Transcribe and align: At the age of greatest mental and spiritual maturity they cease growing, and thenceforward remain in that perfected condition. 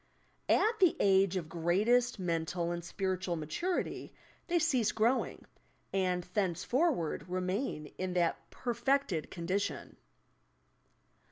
At 0.49 0.79
the 0.79 0.95
age 0.99 1.35
of 1.37 1.47
greatest 1.47 2.17
mental 2.17 2.71
and 2.71 2.83
spiritual 2.83 3.35
maturity 3.35 4.15
they 4.47 4.57
cease 4.57 4.91
growing, 4.91 5.45
and 5.93 6.23
thenceforward 6.33 7.29
remain 7.29 7.93
in 7.99 8.13
that 8.13 8.49
perfected 8.49 9.29
condition. 9.29 9.97